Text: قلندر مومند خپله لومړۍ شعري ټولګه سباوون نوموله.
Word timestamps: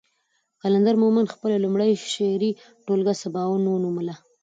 قلندر 0.61 0.95
مومند 1.03 1.33
خپله 1.35 1.57
لومړۍ 1.65 1.91
شعري 2.13 2.51
ټولګه 2.85 3.13
سباوون 3.21 3.61
نوموله. 3.83 4.15